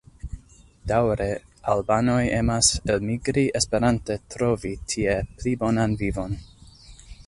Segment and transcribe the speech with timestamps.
[0.91, 1.27] Daŭre
[1.75, 6.41] albanoj emas elmigri esperante trovi tie pli bonan vivon.